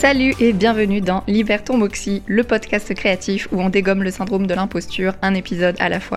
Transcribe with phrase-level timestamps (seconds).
[0.00, 4.46] Salut et bienvenue dans Libère ton Moxie, le podcast créatif où on dégomme le syndrome
[4.46, 6.16] de l'imposture, un épisode à la fois.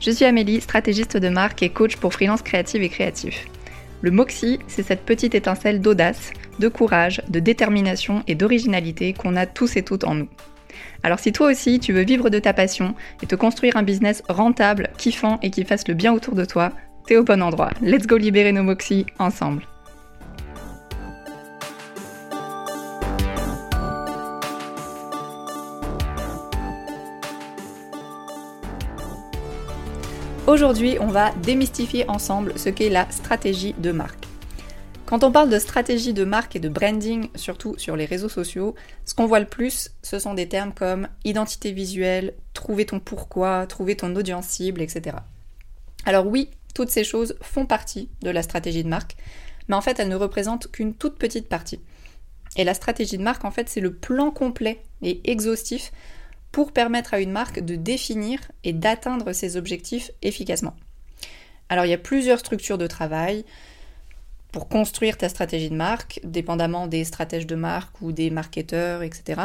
[0.00, 3.46] Je suis Amélie, stratégiste de marque et coach pour freelance créative et créatif.
[4.00, 9.46] Le Moxie, c'est cette petite étincelle d'audace, de courage, de détermination et d'originalité qu'on a
[9.46, 10.28] tous et toutes en nous.
[11.04, 14.24] Alors si toi aussi tu veux vivre de ta passion et te construire un business
[14.28, 16.72] rentable, kiffant et qui fasse le bien autour de toi,
[17.06, 17.70] t'es au bon endroit.
[17.82, 19.62] Let's go libérer nos Moxie ensemble.
[30.52, 34.26] Aujourd'hui, on va démystifier ensemble ce qu'est la stratégie de marque.
[35.06, 38.74] Quand on parle de stratégie de marque et de branding, surtout sur les réseaux sociaux,
[39.06, 43.66] ce qu'on voit le plus, ce sont des termes comme identité visuelle, trouver ton pourquoi,
[43.66, 45.16] trouver ton audience cible, etc.
[46.04, 49.16] Alors oui, toutes ces choses font partie de la stratégie de marque,
[49.68, 51.80] mais en fait, elles ne représentent qu'une toute petite partie.
[52.56, 55.92] Et la stratégie de marque, en fait, c'est le plan complet et exhaustif
[56.52, 60.76] pour permettre à une marque de définir et d'atteindre ses objectifs efficacement.
[61.68, 63.44] Alors il y a plusieurs structures de travail
[64.52, 69.40] pour construire ta stratégie de marque, dépendamment des stratèges de marque ou des marketeurs, etc.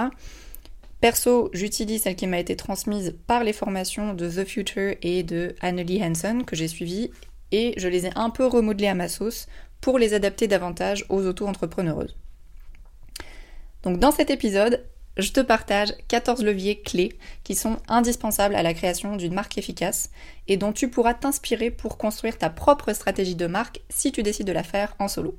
[1.00, 5.56] Perso, j'utilise celle qui m'a été transmise par les formations de The Future et de
[5.62, 7.12] Annelie Hansen que j'ai suivies
[7.52, 9.48] et je les ai un peu remodelées à ma sauce
[9.80, 12.18] pour les adapter davantage aux auto-entrepreneureuses.
[13.84, 14.84] Donc dans cet épisode,
[15.18, 20.12] je te partage 14 leviers clés qui sont indispensables à la création d'une marque efficace
[20.48, 24.48] et dont tu pourras t'inspirer pour construire ta propre stratégie de marque si tu décides
[24.48, 25.36] de la faire en solo.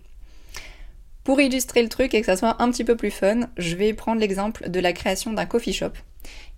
[1.24, 3.92] Pour illustrer le truc et que ça soit un petit peu plus fun, je vais
[3.92, 5.92] prendre l'exemple de la création d'un coffee shop.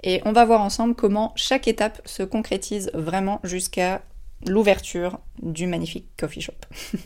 [0.02, 4.02] Et on va voir ensemble comment chaque étape se concrétise vraiment jusqu'à
[4.46, 6.54] l'ouverture du magnifique coffee shop.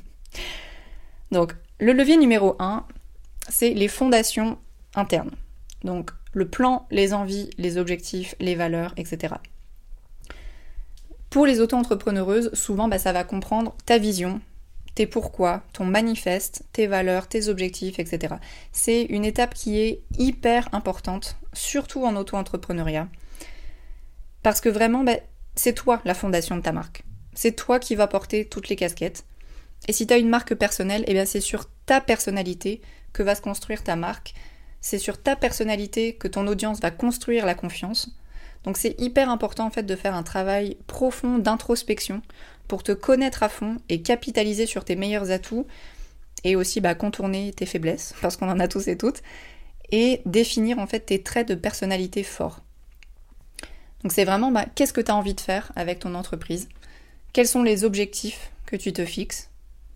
[1.33, 2.87] Donc, le levier numéro 1,
[3.49, 4.59] c'est les fondations
[4.95, 5.33] internes.
[5.85, 9.35] Donc le plan, les envies, les objectifs, les valeurs, etc.
[11.31, 14.41] Pour les auto-entrepreneureuses, souvent bah, ça va comprendre ta vision,
[14.95, 18.37] tes pourquoi, ton manifeste, tes valeurs, tes objectifs, etc.
[18.73, 23.09] C'est une étape qui est hyper importante, surtout en auto-entrepreneuriat.
[24.43, 25.17] Parce que vraiment, bah,
[25.55, 27.05] c'est toi la fondation de ta marque.
[27.35, 29.25] C'est toi qui vas porter toutes les casquettes.
[29.89, 32.81] Et si tu as une marque personnelle, eh c'est sur ta personnalité
[33.13, 34.35] que va se construire ta marque
[34.85, 38.11] c'est sur ta personnalité que ton audience va construire la confiance.
[38.65, 42.21] Donc c'est hyper important en fait de faire un travail profond d'introspection
[42.69, 45.67] pour te connaître à fond et capitaliser sur tes meilleurs atouts
[46.45, 49.23] et aussi bah, contourner tes faiblesses parce qu'on en a tous et toutes
[49.91, 52.61] et définir en fait tes traits de personnalité forts.
[54.03, 56.69] Donc c'est vraiment bah, qu'est-ce que tu as envie de faire avec ton entreprise?
[57.33, 59.49] Quels sont les objectifs que tu te fixes?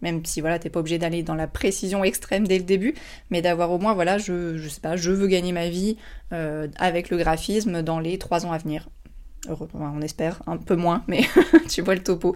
[0.02, 2.94] Même si voilà, t'es pas obligé d'aller dans la précision extrême dès le début,
[3.30, 5.96] mais d'avoir au moins voilà, je, je sais pas, je veux gagner ma vie
[6.32, 8.88] euh, avec le graphisme dans les trois ans à venir.
[9.74, 11.22] on espère un peu moins, mais
[11.68, 12.34] tu vois le topo.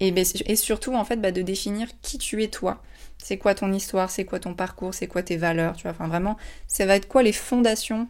[0.00, 2.82] Et, ben, et surtout en fait bah, de définir qui tu es toi.
[3.18, 5.92] C'est quoi ton histoire, c'est quoi ton parcours, c'est quoi tes valeurs, tu vois.
[5.92, 6.36] Enfin vraiment,
[6.66, 8.08] ça va être quoi les fondations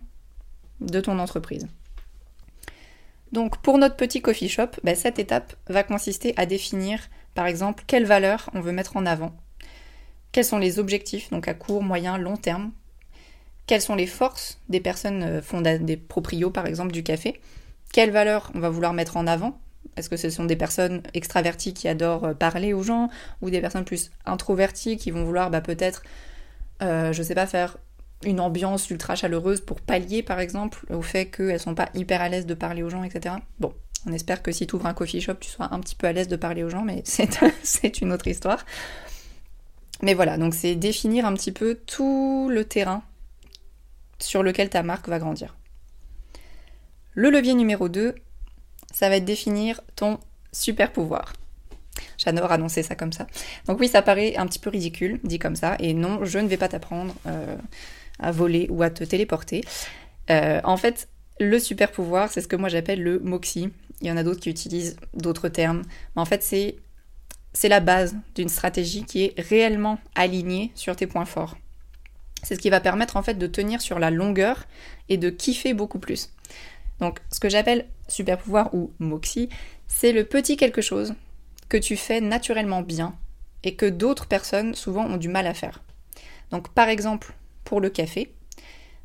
[0.80, 1.68] de ton entreprise.
[3.32, 7.00] Donc pour notre petit coffee shop, bah, cette étape va consister à définir
[7.34, 9.34] par exemple, quelles valeurs on veut mettre en avant?
[10.32, 12.72] Quels sont les objectifs, donc à court, moyen, long terme?
[13.66, 17.40] Quelles sont les forces des personnes, euh, des proprios par exemple du café?
[17.92, 19.58] Quelles valeurs on va vouloir mettre en avant?
[19.96, 23.08] Est-ce que ce sont des personnes extraverties qui adorent euh, parler aux gens
[23.42, 26.02] ou des personnes plus introverties qui vont vouloir bah, peut-être,
[26.82, 27.78] euh, je sais pas, faire
[28.24, 32.28] une ambiance ultra chaleureuse pour pallier par exemple au fait qu'elles sont pas hyper à
[32.28, 33.36] l'aise de parler aux gens, etc.
[33.60, 33.74] Bon,
[34.06, 36.12] on espère que si tu ouvres un coffee shop, tu sois un petit peu à
[36.12, 37.02] l'aise de parler aux gens, mais
[37.62, 38.64] c'est une autre histoire.
[40.02, 43.02] Mais voilà, donc c'est définir un petit peu tout le terrain
[44.18, 45.56] sur lequel ta marque va grandir.
[47.14, 48.14] Le levier numéro 2,
[48.92, 50.18] ça va être définir ton
[50.52, 51.32] super pouvoir.
[52.18, 53.26] J'adore annoncer ça comme ça.
[53.66, 56.48] Donc oui, ça paraît un petit peu ridicule, dit comme ça, et non, je ne
[56.48, 57.56] vais pas t'apprendre euh,
[58.18, 59.64] à voler ou à te téléporter.
[60.30, 61.08] Euh, en fait,
[61.40, 63.70] le super pouvoir, c'est ce que moi j'appelle le moxie.
[64.00, 65.82] Il y en a d'autres qui utilisent d'autres termes.
[66.14, 66.76] Mais en fait, c'est,
[67.68, 71.56] la base d'une stratégie qui est réellement alignée sur tes points forts.
[72.42, 74.66] C'est ce qui va permettre en fait de tenir sur la longueur
[75.08, 76.30] et de kiffer beaucoup plus.
[77.00, 79.48] Donc, ce que j'appelle super pouvoir ou moxie,
[79.86, 81.14] c'est le petit quelque chose
[81.68, 83.16] que tu fais naturellement bien
[83.62, 85.82] et que d'autres personnes souvent ont du mal à faire.
[86.50, 87.34] Donc, par exemple,
[87.64, 88.32] pour le café,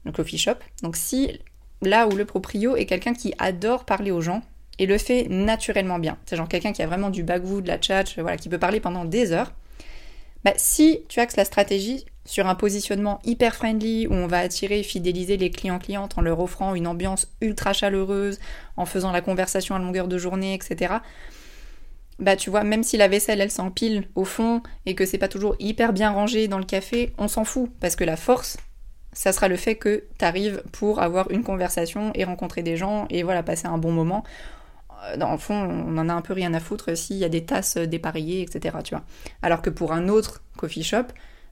[0.03, 1.39] le coffee shop, donc si
[1.81, 4.41] là où le proprio est quelqu'un qui adore parler aux gens
[4.77, 7.81] et le fait naturellement bien, c'est genre quelqu'un qui a vraiment du bagou, de la
[7.81, 9.51] chat, voilà, qui peut parler pendant des heures,
[10.45, 14.79] bah, si tu axes la stratégie sur un positionnement hyper friendly où on va attirer
[14.79, 18.39] et fidéliser les clients-clientes en leur offrant une ambiance ultra chaleureuse,
[18.77, 20.95] en faisant la conversation à longueur de journée, etc.
[22.19, 25.27] Bah tu vois, même si la vaisselle elle s'empile au fond et que c'est pas
[25.27, 28.57] toujours hyper bien rangé dans le café, on s'en fout parce que la force,
[29.13, 33.07] ça sera le fait que tu arrives pour avoir une conversation et rencontrer des gens
[33.09, 34.23] et voilà, passer un bon moment.
[35.05, 37.29] Euh, dans le fond, on en a un peu rien à foutre s'il y a
[37.29, 38.77] des tasses dépareillées, etc.
[38.83, 39.03] Tu vois.
[39.41, 41.05] Alors que pour un autre coffee shop,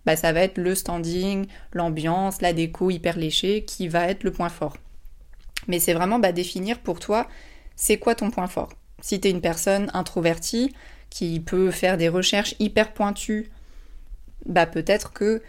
[0.05, 4.31] bah, ça va être le standing, l'ambiance, la déco hyper léchée qui va être le
[4.31, 4.77] point fort.
[5.67, 7.27] Mais c'est vraiment bah, définir pour toi,
[7.75, 8.69] c'est quoi ton point fort?
[9.01, 10.73] Si tu es une personne introvertie
[11.09, 13.49] qui peut faire des recherches hyper pointues,
[14.45, 15.41] bah peut-être que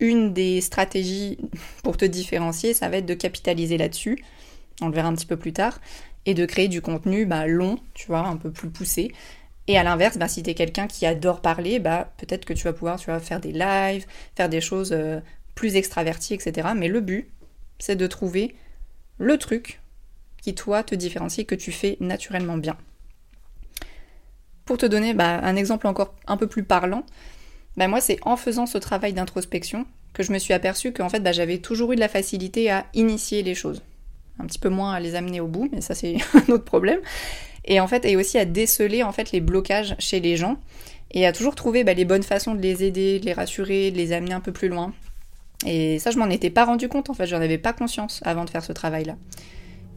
[0.00, 1.38] une des stratégies
[1.82, 4.22] pour te différencier, ça va être de capitaliser là-dessus,
[4.80, 5.80] on le verra un petit peu plus tard,
[6.26, 9.12] et de créer du contenu bah, long, tu vois, un peu plus poussé,
[9.68, 12.64] et à l'inverse, bah, si tu es quelqu'un qui adore parler, bah, peut-être que tu
[12.64, 15.20] vas pouvoir tu faire des lives, faire des choses euh,
[15.54, 16.68] plus extraverties, etc.
[16.74, 17.28] Mais le but,
[17.78, 18.54] c'est de trouver
[19.18, 19.80] le truc
[20.40, 22.78] qui, toi, te différencie, que tu fais naturellement bien.
[24.64, 27.04] Pour te donner bah, un exemple encore un peu plus parlant,
[27.78, 31.26] bah, moi, c'est en faisant ce travail d'introspection que je me suis aperçue qu'en fait,
[31.32, 33.82] j'avais toujours eu de la facilité à initier les choses.
[34.40, 37.00] Un petit peu moins à les amener au bout, mais ça, c'est un autre problème
[37.68, 40.56] et en fait et aussi à déceler en fait les blocages chez les gens
[41.12, 43.96] et à toujours trouver bah, les bonnes façons de les aider, de les rassurer, de
[43.96, 44.92] les amener un peu plus loin.
[45.66, 48.44] Et ça je m'en étais pas rendu compte en fait, j'en avais pas conscience avant
[48.44, 49.16] de faire ce travail là.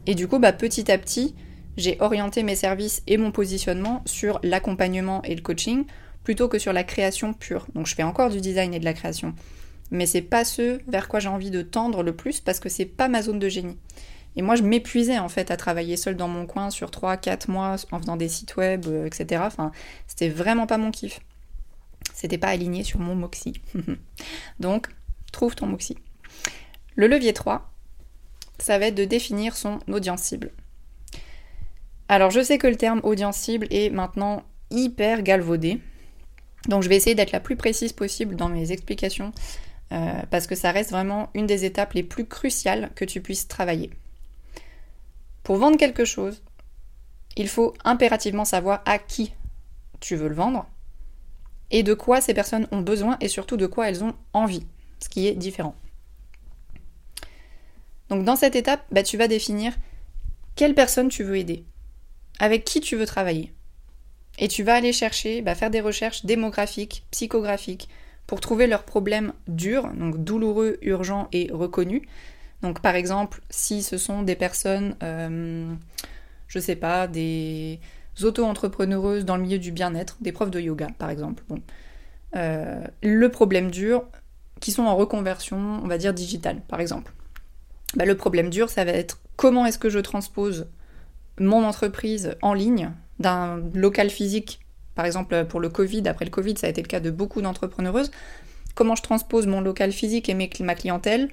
[0.06, 1.34] Et du coup bah petit à petit,
[1.76, 5.84] j'ai orienté mes services et mon positionnement sur l'accompagnement et le coaching
[6.24, 7.66] plutôt que sur la création pure.
[7.74, 9.34] Donc je fais encore du design et de la création.
[9.90, 12.86] Mais c'est pas ce vers quoi j'ai envie de tendre le plus parce que c'est
[12.86, 13.76] pas ma zone de génie.
[14.36, 17.76] Et moi, je m'épuisais en fait à travailler seule dans mon coin sur 3-4 mois
[17.90, 19.42] en faisant des sites web, euh, etc.
[19.44, 19.72] Enfin,
[20.06, 21.20] c'était vraiment pas mon kiff.
[22.14, 23.60] C'était pas aligné sur mon Moxie.
[24.60, 24.88] Donc,
[25.32, 25.98] trouve ton Moxie.
[26.96, 27.70] Le levier 3,
[28.58, 30.50] ça va être de définir son audience cible.
[32.08, 35.80] Alors, je sais que le terme audience cible est maintenant hyper galvaudé.
[36.68, 39.32] Donc, je vais essayer d'être la plus précise possible dans mes explications
[39.92, 43.48] euh, parce que ça reste vraiment une des étapes les plus cruciales que tu puisses
[43.48, 43.90] travailler.
[45.42, 46.42] Pour vendre quelque chose,
[47.36, 49.32] il faut impérativement savoir à qui
[50.00, 50.66] tu veux le vendre
[51.70, 54.66] et de quoi ces personnes ont besoin et surtout de quoi elles ont envie,
[55.00, 55.74] ce qui est différent.
[58.08, 59.72] Donc dans cette étape, bah, tu vas définir
[60.54, 61.64] quelle personne tu veux aider,
[62.38, 63.52] avec qui tu veux travailler.
[64.38, 67.88] Et tu vas aller chercher, bah, faire des recherches démographiques, psychographiques,
[68.26, 72.02] pour trouver leurs problèmes durs, donc douloureux, urgents et reconnus,
[72.62, 75.74] donc par exemple, si ce sont des personnes, euh,
[76.46, 77.80] je sais pas, des
[78.22, 81.60] auto-entrepreneureuses dans le milieu du bien-être, des profs de yoga par exemple, bon.
[82.34, 84.04] Euh, le problème dur,
[84.60, 87.12] qui sont en reconversion, on va dire digitale par exemple.
[87.96, 90.68] Bah, le problème dur, ça va être comment est-ce que je transpose
[91.38, 94.60] mon entreprise en ligne d'un local physique,
[94.94, 97.40] par exemple pour le Covid, après le Covid, ça a été le cas de beaucoup
[97.40, 98.10] d'entrepreneuses,
[98.74, 101.30] comment je transpose mon local physique et ma clientèle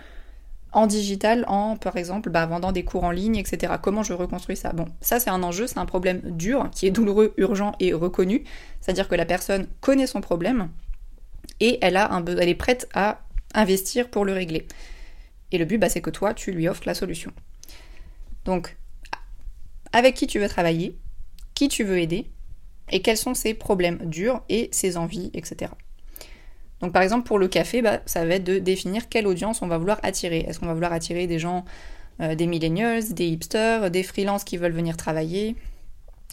[0.71, 3.73] en digital en, par exemple, bah, vendant des cours en ligne, etc.
[3.81, 4.71] Comment je reconstruis ça?
[4.71, 8.43] Bon, ça c'est un enjeu, c'est un problème dur, qui est douloureux, urgent et reconnu.
[8.79, 10.69] C'est-à-dire que la personne connaît son problème
[11.59, 13.21] et elle, a un, elle est prête à
[13.55, 14.67] investir pour le régler.
[15.51, 17.31] Et le but, bah, c'est que toi, tu lui offres la solution.
[18.45, 18.77] Donc,
[19.91, 20.95] avec qui tu veux travailler,
[21.59, 22.25] qui tu veux aider,
[22.89, 25.73] et quels sont ses problèmes durs et ses envies, etc.
[26.79, 29.67] Donc par exemple pour le café, bah, ça va être de définir quelle audience on
[29.67, 30.45] va vouloir attirer.
[30.47, 31.65] Est-ce qu'on va vouloir attirer des gens,
[32.21, 35.57] euh, des millennials, des hipsters, des freelances qui veulent venir travailler?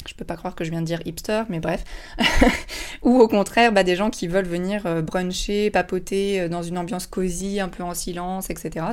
[0.06, 1.83] Je peux pas croire que je viens de dire hipster, mais bref.
[3.02, 6.78] Ou au contraire, bah, des gens qui veulent venir euh, bruncher, papoter euh, dans une
[6.78, 8.87] ambiance cosy, un peu en silence, etc.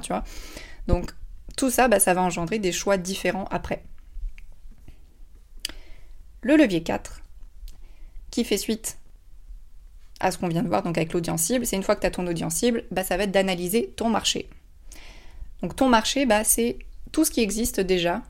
[0.88, 1.12] Donc
[1.56, 3.84] tout ça, bah, ça va engendrer des choix différents après.
[6.44, 7.22] Le levier 4,
[8.32, 8.98] qui fait suite
[10.20, 12.08] à ce qu'on vient de voir donc avec l'audience cible, c'est une fois que tu
[12.08, 14.50] as ton audience cible, bah, ça va être d'analyser ton marché.
[15.62, 16.78] Donc ton marché, bah, c'est
[17.12, 18.22] tout ce qui existe déjà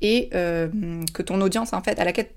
[0.00, 0.68] et euh,
[1.14, 2.28] que ton audience, en fait, à, laquelle,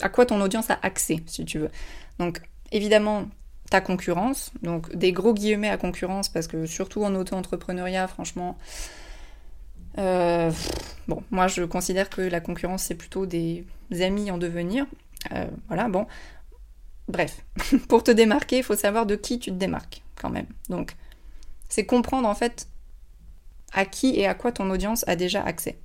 [0.00, 1.70] à quoi ton audience a accès, si tu veux.
[2.18, 2.40] Donc
[2.72, 3.28] évidemment,
[3.70, 8.56] ta concurrence, donc des gros guillemets à concurrence, parce que surtout en auto-entrepreneuriat, franchement,
[9.98, 10.50] euh,
[11.08, 13.64] bon, moi je considère que la concurrence c'est plutôt des
[14.00, 14.86] amis en devenir.
[15.32, 16.06] Euh, voilà, bon,
[17.08, 17.44] Bref,
[17.88, 20.46] pour te démarquer, il faut savoir de qui tu te démarques quand même.
[20.68, 20.96] Donc,
[21.68, 22.68] c'est comprendre en fait
[23.72, 25.78] à qui et à quoi ton audience a déjà accès.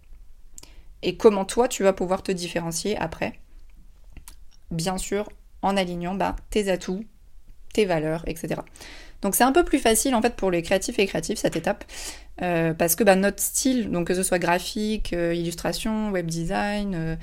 [1.01, 3.39] Et comment toi, tu vas pouvoir te différencier après.
[4.71, 5.29] Bien sûr,
[5.61, 7.03] en alignant bah, tes atouts
[7.73, 8.61] tes valeurs, etc.
[9.21, 11.83] Donc c'est un peu plus facile en fait pour les créatifs et créatifs cette étape,
[12.41, 16.95] euh, parce que bah, notre style, donc que ce soit graphique, euh, illustration, web design,
[16.95, 17.15] euh,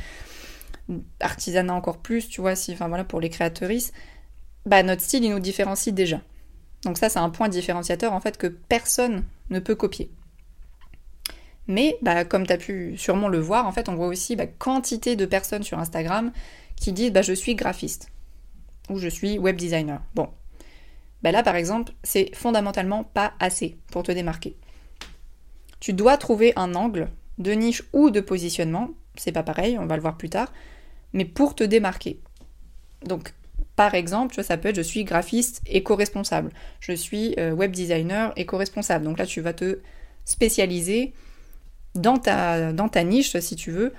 [1.21, 3.93] artisanat encore plus, tu vois, si, enfin voilà, pour les créatrices,
[4.67, 6.21] bah notre style il nous différencie déjà.
[6.85, 10.11] Donc ça c'est un point différenciateur en fait que personne ne peut copier.
[11.67, 14.47] Mais bah, comme tu as pu sûrement le voir, en fait on voit aussi bah,
[14.47, 16.31] quantité de personnes sur Instagram
[16.77, 18.11] qui disent bah, je suis graphiste
[18.91, 20.03] ou je suis web designer.
[20.15, 20.29] Bon,
[21.23, 24.57] là par exemple, c'est fondamentalement pas assez pour te démarquer.
[25.81, 29.97] Tu dois trouver un angle de niche ou de positionnement, c'est pas pareil, on va
[29.97, 30.53] le voir plus tard,
[31.13, 32.21] mais pour te démarquer.
[33.05, 33.35] Donc
[33.77, 39.05] par exemple, ça peut être je suis graphiste éco-responsable, je suis euh, web designer éco-responsable.
[39.05, 39.81] Donc là tu vas te
[40.25, 41.13] spécialiser
[41.95, 43.93] dans ta, dans ta niche, si tu veux,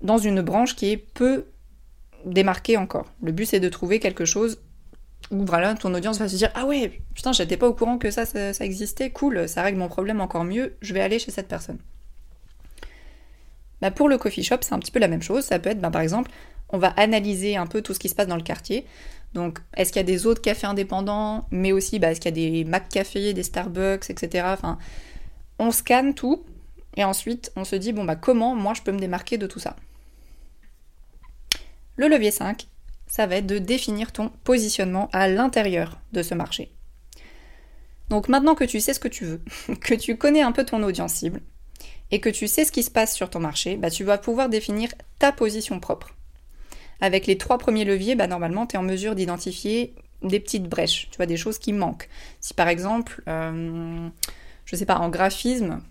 [0.00, 1.46] dans une branche qui est peu
[2.24, 3.06] démarquée encore.
[3.22, 4.60] Le but c'est de trouver quelque chose
[5.30, 8.10] où voilà, ton audience va se dire Ah ouais, putain, j'étais pas au courant que
[8.10, 11.48] ça, ça, existait, cool, ça règle mon problème encore mieux, je vais aller chez cette
[11.48, 11.78] personne.
[13.80, 15.44] Bah pour le coffee shop, c'est un petit peu la même chose.
[15.44, 16.30] Ça peut être, bah, par exemple,
[16.70, 18.86] on va analyser un peu tout ce qui se passe dans le quartier.
[19.34, 22.46] Donc, est-ce qu'il y a des autres cafés indépendants, mais aussi, bah, est-ce qu'il y
[22.46, 24.46] a des Mac Café, des Starbucks, etc.
[25.58, 26.44] On scanne tout,
[26.96, 29.58] et ensuite, on se dit, bon, bah, comment moi je peux me démarquer de tout
[29.58, 29.76] ça?
[31.96, 32.66] Le levier 5,
[33.06, 36.72] ça va être de définir ton positionnement à l'intérieur de ce marché.
[38.08, 39.42] Donc maintenant que tu sais ce que tu veux,
[39.80, 41.40] que tu connais un peu ton audience cible,
[42.10, 44.48] et que tu sais ce qui se passe sur ton marché, bah, tu vas pouvoir
[44.48, 46.14] définir ta position propre.
[47.00, 51.08] Avec les trois premiers leviers, bah, normalement, tu es en mesure d'identifier des petites brèches,
[51.10, 52.08] tu vois, des choses qui manquent.
[52.40, 54.08] Si par exemple, euh,
[54.64, 55.82] je sais pas, en graphisme,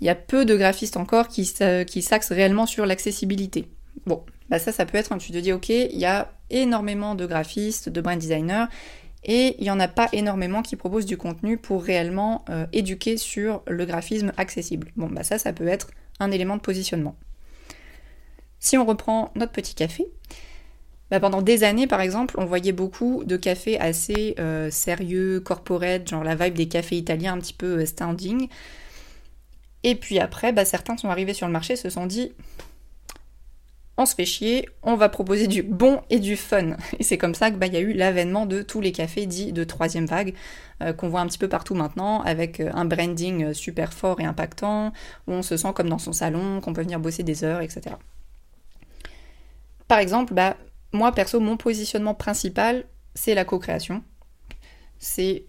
[0.00, 1.50] il y a peu de graphistes encore qui,
[1.86, 3.68] qui s'axent réellement sur l'accessibilité.
[4.06, 7.14] Bon, bah ça, ça peut être quand tu te dis, ok, il y a énormément
[7.14, 8.66] de graphistes, de brand designers,
[9.24, 13.16] et il n'y en a pas énormément qui proposent du contenu pour réellement euh, éduquer
[13.16, 14.88] sur le graphisme accessible.
[14.96, 17.16] Bon, bah ça, ça peut être un élément de positionnement.
[18.58, 20.06] Si on reprend notre petit café,
[21.10, 26.08] bah pendant des années, par exemple, on voyait beaucoup de cafés assez euh, sérieux, corporate,
[26.08, 28.48] genre la vibe des cafés italiens un petit peu euh, standing.
[29.84, 32.32] Et puis après, bah, certains sont arrivés sur le marché, se sont dit
[33.96, 36.76] on se fait chier, on va proposer du bon et du fun.
[36.98, 39.52] Et c'est comme ça qu'il bah, y a eu l'avènement de tous les cafés dits
[39.52, 40.34] de troisième vague,
[40.82, 44.20] euh, qu'on voit un petit peu partout maintenant, avec euh, un branding euh, super fort
[44.20, 44.92] et impactant,
[45.26, 47.96] où on se sent comme dans son salon, qu'on peut venir bosser des heures, etc.
[49.86, 50.56] Par exemple, bah,
[50.92, 52.84] moi perso, mon positionnement principal,
[53.14, 54.02] c'est la co-création.
[54.98, 55.44] C'est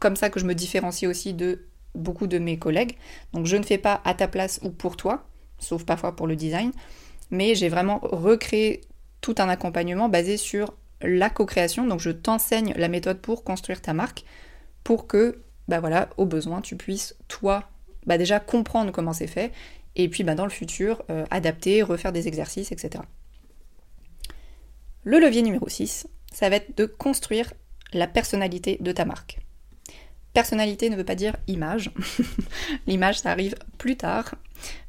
[0.00, 2.96] comme ça que je me différencie aussi de beaucoup de mes collègues.
[3.34, 5.26] Donc je ne fais pas à ta place ou pour toi,
[5.58, 6.72] sauf parfois pour le design
[7.32, 8.82] mais j'ai vraiment recréé
[9.20, 11.86] tout un accompagnement basé sur la co-création.
[11.86, 14.24] Donc je t'enseigne la méthode pour construire ta marque
[14.84, 17.68] pour que, bah voilà, au besoin, tu puisses, toi,
[18.06, 19.50] bah déjà comprendre comment c'est fait
[19.96, 23.02] et puis bah, dans le futur, euh, adapter, refaire des exercices, etc.
[25.04, 27.52] Le levier numéro 6, ça va être de construire
[27.92, 29.38] la personnalité de ta marque.
[30.32, 31.90] Personnalité ne veut pas dire image.
[32.86, 34.34] L'image, ça arrive plus tard,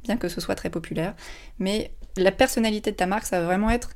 [0.03, 1.15] bien que ce soit très populaire.
[1.59, 3.91] Mais la personnalité de ta marque, ça va vraiment être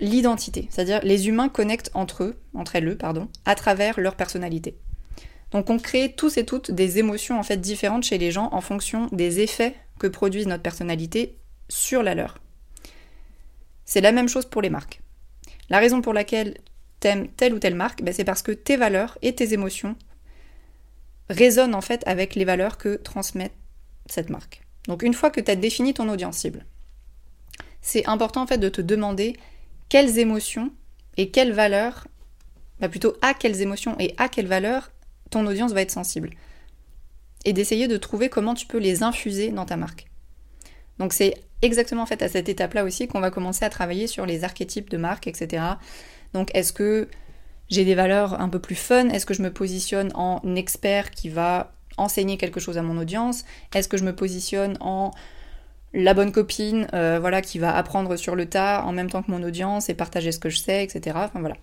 [0.00, 0.68] l'identité.
[0.70, 4.76] C'est-à-dire les humains connectent entre eux, entre elles, pardon, à travers leur personnalité.
[5.50, 8.60] Donc on crée tous et toutes des émotions en fait différentes chez les gens en
[8.60, 12.38] fonction des effets que produisent notre personnalité sur la leur.
[13.84, 15.00] C'est la même chose pour les marques.
[15.70, 16.58] La raison pour laquelle
[17.00, 19.96] t'aimes telle ou telle marque, ben, c'est parce que tes valeurs et tes émotions
[21.30, 23.52] résonnent en fait avec les valeurs que transmet
[24.06, 24.62] cette marque.
[24.88, 26.64] Donc une fois que tu as défini ton audience cible,
[27.86, 29.36] c'est important en fait de te demander
[29.88, 30.72] quelles émotions
[31.16, 32.08] et quelles valeurs,
[32.80, 34.90] bah plutôt à quelles émotions et à quelles valeurs
[35.30, 36.30] ton audience va être sensible.
[37.44, 40.06] Et d'essayer de trouver comment tu peux les infuser dans ta marque.
[40.98, 44.26] Donc c'est exactement en fait à cette étape-là aussi qu'on va commencer à travailler sur
[44.26, 45.62] les archétypes de marque, etc.
[46.32, 47.08] Donc est-ce que
[47.68, 49.10] j'ai des valeurs un peu plus fun?
[49.10, 53.44] Est-ce que je me positionne en expert qui va enseigner quelque chose à mon audience?
[53.76, 55.12] Est-ce que je me positionne en
[55.96, 59.30] la bonne copine, euh, voilà, qui va apprendre sur le tas en même temps que
[59.30, 61.16] mon audience et partager ce que je sais, etc.
[61.18, 61.56] Enfin voilà.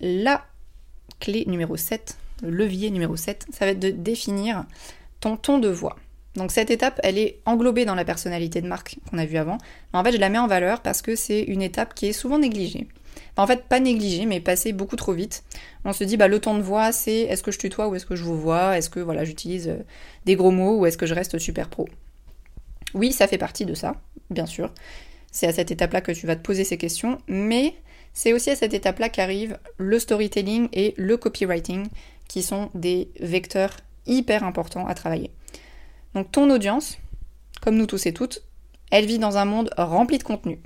[0.00, 0.44] La
[1.20, 4.64] clé numéro 7, le levier numéro 7, ça va être de définir
[5.20, 5.96] ton ton de voix.
[6.34, 9.58] Donc cette étape, elle est englobée dans la personnalité de marque qu'on a vu avant.
[9.92, 12.12] Mais en fait, je la mets en valeur parce que c'est une étape qui est
[12.12, 12.88] souvent négligée
[13.36, 15.44] en fait, pas négligé, mais passé beaucoup trop vite.
[15.84, 18.06] On se dit, bah, le ton de voix, c'est est-ce que je tutoie ou est-ce
[18.06, 18.78] que je vous vois?
[18.78, 19.82] Est-ce que voilà, j'utilise euh,
[20.24, 21.88] des gros mots ou est-ce que je reste super pro?
[22.94, 23.96] Oui, ça fait partie de ça,
[24.30, 24.72] bien sûr.
[25.32, 27.74] C'est à cette étape-là que tu vas te poser ces questions, mais
[28.12, 31.88] c'est aussi à cette étape-là qu'arrive le storytelling et le copywriting,
[32.28, 33.76] qui sont des vecteurs
[34.06, 35.30] hyper importants à travailler.
[36.14, 36.98] Donc ton audience,
[37.60, 38.44] comme nous tous et toutes,
[38.92, 40.60] elle vit dans un monde rempli de contenu.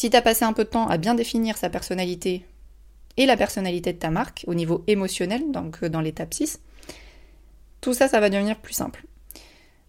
[0.00, 2.46] Si tu as passé un peu de temps à bien définir sa personnalité
[3.18, 6.58] et la personnalité de ta marque au niveau émotionnel, donc euh, dans l'étape 6,
[7.82, 9.04] tout ça, ça va devenir plus simple.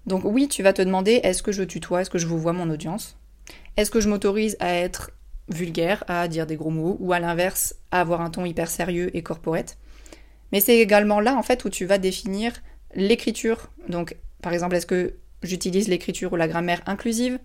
[0.08, 2.52] Donc oui, tu vas te demander est-ce que je tutoie, est-ce que je vous vois
[2.52, 3.16] mon audience?
[3.78, 5.12] Est-ce que je m'autorise à être
[5.48, 9.16] vulgaire, à dire des gros mots, ou à l'inverse, à avoir un ton hyper sérieux
[9.16, 9.78] et corporate?
[10.52, 12.52] Mais c'est également là, en fait, où tu vas définir
[12.96, 13.72] l'écriture.
[13.88, 17.40] Donc, par exemple, est-ce que j'utilise l'écriture ou la grammaire inclusive?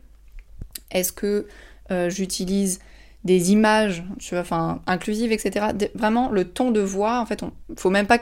[0.91, 1.47] Est-ce que
[1.91, 2.81] euh, j'utilise
[3.25, 5.67] des images, tu vois, enfin, inclusives, etc.
[5.95, 8.21] Vraiment, le ton de voix, en fait, on faut même pas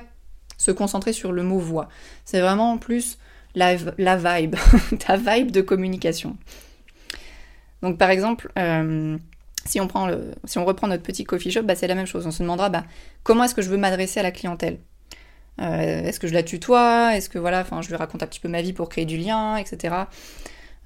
[0.56, 1.88] se concentrer sur le mot voix.
[2.24, 3.18] C'est vraiment plus
[3.54, 4.56] la, la vibe,
[4.98, 6.36] ta vibe de communication.
[7.82, 9.18] Donc, par exemple, euh,
[9.66, 10.08] si, on prend
[10.44, 12.26] si on reprend notre petit coffee shop, bah, c'est la même chose.
[12.26, 12.84] On se demandera bah,
[13.22, 14.78] comment est-ce que je veux m'adresser à la clientèle?
[15.60, 17.14] Euh, est-ce que je la tutoie?
[17.14, 19.16] Est-ce que voilà, enfin, je lui raconte un petit peu ma vie pour créer du
[19.16, 19.94] lien, etc.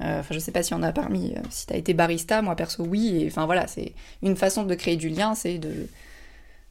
[0.00, 2.54] Euh, enfin, je sais pas si on a parmi, euh, si t'as été barista, moi
[2.56, 3.22] perso oui.
[3.22, 5.88] Et enfin voilà, c'est une façon de créer du lien, c'est de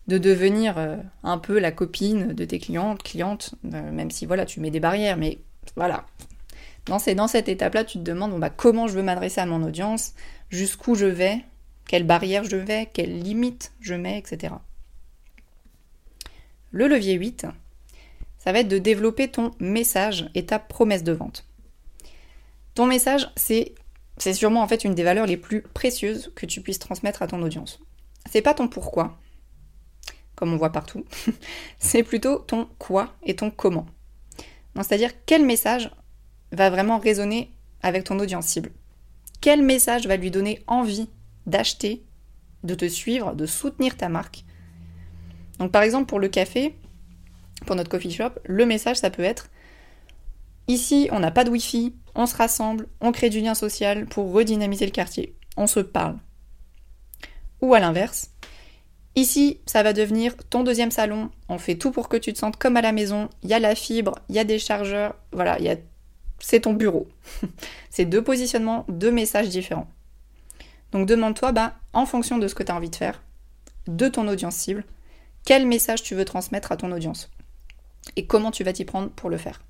[0.07, 4.61] de devenir euh, un peu la copine de tes clientes, clientes, même si voilà, tu
[4.61, 5.39] mets des barrières, mais
[5.75, 6.05] voilà.
[6.85, 10.13] Dans, dans cette étape-là, tu te demandes bah, comment je veux m'adresser à mon audience,
[10.49, 11.43] jusqu'où je vais,
[11.89, 14.53] quelles barrières je vais, quelles limites je mets, etc.
[16.71, 17.47] Le levier 8,
[18.39, 21.46] ça va être de développer ton message et ta promesse de vente.
[22.77, 23.73] Ton message, c'est
[24.33, 27.41] sûrement en fait une des valeurs les plus précieuses que tu puisses transmettre à ton
[27.41, 27.79] audience.
[28.29, 29.17] C'est pas ton pourquoi,
[30.35, 31.03] comme on voit partout,
[31.79, 33.87] c'est plutôt ton quoi et ton comment.
[34.75, 35.89] C'est-à-dire quel message
[36.51, 37.49] va vraiment résonner
[37.81, 38.69] avec ton audience cible?
[39.41, 41.09] Quel message va lui donner envie
[41.47, 42.03] d'acheter,
[42.63, 44.45] de te suivre, de soutenir ta marque?
[45.57, 46.75] Donc par exemple pour le café,
[47.65, 49.49] pour notre coffee shop, le message ça peut être
[50.69, 54.33] Ici, on n'a pas de Wi-Fi, on se rassemble, on crée du lien social pour
[54.33, 55.35] redynamiser le quartier.
[55.55, 56.17] On se parle.
[57.61, 58.31] Ou à l'inverse,
[59.15, 62.57] ici, ça va devenir ton deuxième salon, on fait tout pour que tu te sentes
[62.57, 65.53] comme à la maison, il y a la fibre, il y a des chargeurs, voilà,
[65.53, 65.75] a...
[66.39, 67.07] c'est ton bureau.
[67.89, 69.87] c'est deux positionnements, deux messages différents.
[70.91, 73.21] Donc demande-toi, bah, en fonction de ce que tu as envie de faire,
[73.87, 74.85] de ton audience cible,
[75.45, 77.29] quel message tu veux transmettre à ton audience
[78.15, 79.61] et comment tu vas t'y prendre pour le faire.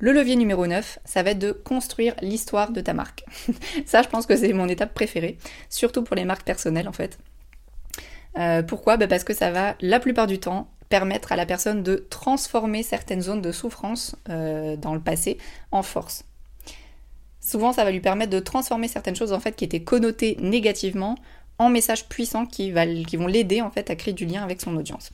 [0.00, 3.24] Le levier numéro 9, ça va être de construire l'histoire de ta marque.
[3.86, 7.18] ça, je pense que c'est mon étape préférée, surtout pour les marques personnelles en fait.
[8.38, 8.96] Euh, pourquoi?
[8.96, 12.82] Bah, Parce que ça va, la plupart du temps, permettre à la personne de transformer
[12.82, 15.38] certaines zones de souffrance euh, dans le passé
[15.70, 16.24] en force.
[17.40, 21.16] Souvent, ça va lui permettre de transformer certaines choses en fait qui étaient connotées négativement
[21.58, 22.72] en messages puissants qui,
[23.06, 25.10] qui vont l'aider en fait à créer du lien avec son audience.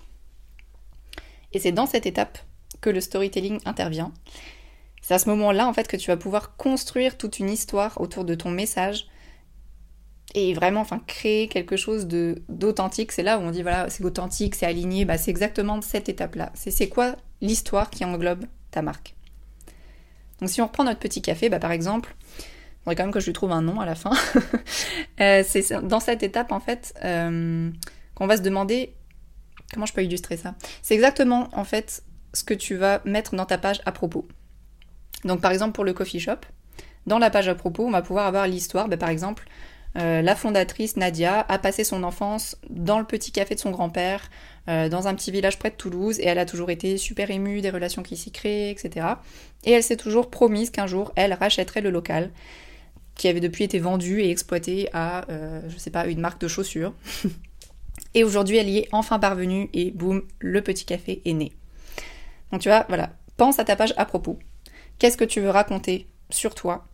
[1.52, 2.38] Et c'est dans cette étape
[2.80, 4.12] que le storytelling intervient.
[5.04, 8.24] C'est à ce moment-là, en fait, que tu vas pouvoir construire toute une histoire autour
[8.24, 9.06] de ton message
[10.34, 13.12] et vraiment enfin créer quelque chose de d'authentique.
[13.12, 15.04] C'est là où on dit voilà c'est authentique c'est aligné.
[15.04, 19.14] Bah, c'est exactement cette étape là c'est c'est quoi l'histoire qui englobe ta marque?
[20.40, 23.20] Donc si on reprend notre petit café bah, par exemple il faudrait quand même que
[23.20, 24.12] je lui trouve un nom à la fin.
[25.20, 27.70] Euh, c'est dans cette étape en fait euh,
[28.16, 28.94] qu'on va se demander
[29.72, 30.54] comment je peux illustrer ça?
[30.82, 34.26] C'est exactement en fait ce que tu vas mettre dans ta page à propos
[35.24, 36.38] donc par exemple pour le coffee shop,
[37.06, 39.46] dans la page à propos, on va pouvoir avoir l'histoire, ben, par exemple,
[39.96, 44.30] euh, la fondatrice Nadia a passé son enfance dans le petit café de son grand-père,
[44.68, 47.60] euh, dans un petit village près de Toulouse, et elle a toujours été super émue
[47.60, 49.06] des relations qui s'y créent, etc.
[49.64, 52.30] Et elle s'est toujours promise qu'un jour, elle rachèterait le local,
[53.14, 56.48] qui avait depuis été vendu et exploité à, euh, je sais pas, une marque de
[56.48, 56.94] chaussures.
[58.14, 61.52] et aujourd'hui, elle y est enfin parvenue, et boum, le petit café est né.
[62.50, 64.38] Donc tu vois, voilà, pense à ta page à propos.
[64.98, 66.86] Qu'est-ce que tu veux raconter sur toi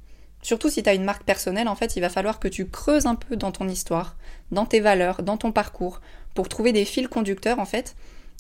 [0.43, 3.07] Surtout si tu as une marque personnelle, en fait, il va falloir que tu creuses
[3.07, 4.17] un peu dans ton histoire,
[4.53, 6.01] dans tes valeurs, dans ton parcours,
[6.35, 7.95] pour trouver des fils conducteurs, en fait.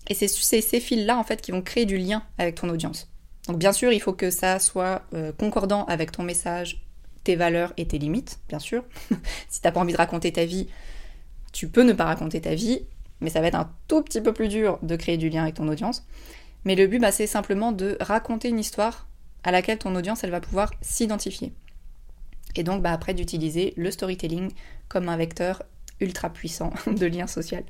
[0.08, 3.10] Et c'est ces fils-là, en fait, qui vont créer du lien avec ton audience.
[3.46, 6.82] Donc bien sûr, il faut que ça soit euh, concordant avec ton message,
[7.24, 8.84] tes valeurs et tes limites, bien sûr.
[9.48, 10.68] si t'as pas envie de raconter ta vie,
[11.52, 12.82] tu peux ne pas raconter ta vie,
[13.20, 15.56] mais ça va être un tout petit peu plus dur de créer du lien avec
[15.56, 16.06] ton audience.
[16.64, 19.08] Mais le but, bah, c'est simplement de raconter une histoire
[19.44, 21.52] à laquelle ton audience elle va pouvoir s'identifier.
[22.56, 24.50] Et donc bah, après d'utiliser le storytelling
[24.88, 25.62] comme un vecteur
[26.00, 27.64] ultra puissant de lien social.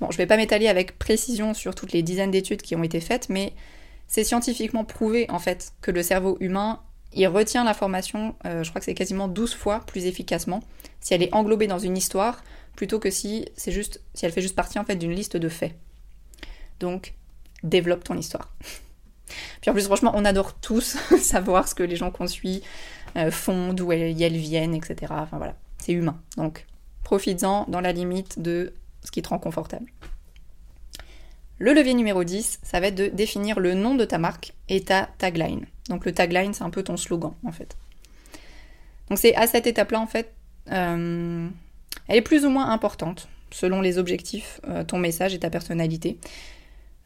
[0.00, 3.00] Bon, je vais pas m'étaler avec précision sur toutes les dizaines d'études qui ont été
[3.00, 3.52] faites, mais
[4.06, 6.80] c'est scientifiquement prouvé en fait que le cerveau humain
[7.14, 10.62] il retient l'information, euh, je crois que c'est quasiment 12 fois plus efficacement,
[11.00, 12.42] si elle est englobée dans une histoire,
[12.74, 15.48] plutôt que si c'est juste si elle fait juste partie en fait d'une liste de
[15.48, 15.74] faits.
[16.80, 17.14] Donc,
[17.62, 18.54] développe ton histoire.
[19.60, 22.62] Puis en plus, franchement, on adore tous savoir ce que les gens qu'on suit
[23.16, 24.96] euh, font, d'où elles, viennent, etc.
[25.10, 26.20] Enfin voilà, c'est humain.
[26.36, 26.66] Donc,
[27.04, 29.86] profites-en dans la limite de ce qui te rend confortable.
[31.58, 34.82] Le levier numéro 10, ça va être de définir le nom de ta marque et
[34.82, 35.66] ta tagline.
[35.88, 37.76] Donc le tagline, c'est un peu ton slogan en fait.
[39.08, 40.32] Donc c'est à cette étape-là en fait,
[40.72, 41.48] euh,
[42.08, 46.18] elle est plus ou moins importante selon les objectifs, euh, ton message et ta personnalité.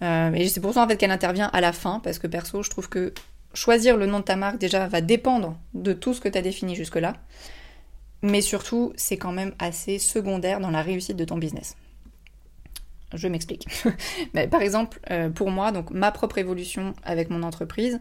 [0.02, 2.62] Euh, et c'est pour ça en fait qu'elle intervient à la fin parce que perso,
[2.62, 3.14] je trouve que
[3.54, 6.42] choisir le nom de ta marque déjà va dépendre de tout ce que tu as
[6.42, 7.14] défini jusque-là.
[8.22, 11.76] Mais surtout, c'est quand même assez secondaire dans la réussite de ton business.
[13.14, 13.66] Je m'explique.
[14.50, 15.00] par exemple,
[15.34, 18.00] pour moi, donc ma propre évolution avec mon entreprise,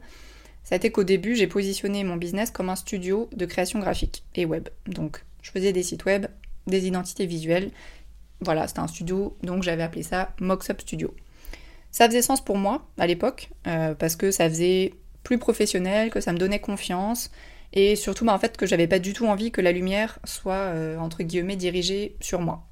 [0.65, 4.23] ça a été qu'au début, j'ai positionné mon business comme un studio de création graphique
[4.33, 4.67] et web.
[4.87, 6.25] Donc, je faisais des sites web,
[6.65, 7.69] des identités visuelles.
[8.41, 11.13] Voilà, c'était un studio, donc j'avais appelé ça Moxup Studio.
[11.95, 16.19] Ça faisait sens pour moi à l'époque, euh, parce que ça faisait plus professionnel, que
[16.19, 17.31] ça me donnait confiance,
[17.71, 20.55] et surtout bah, en fait que j'avais pas du tout envie que la lumière soit
[20.55, 22.67] euh, entre guillemets dirigée sur moi,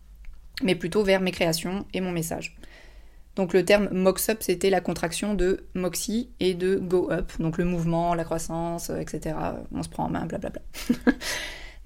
[0.61, 2.57] mais plutôt vers mes créations et mon message.
[3.37, 7.63] Donc le terme Mox-up, c'était la contraction de Moxie et de Go Up, donc le
[7.63, 9.37] mouvement, la croissance, euh, etc.
[9.73, 10.61] On se prend en main, blablabla.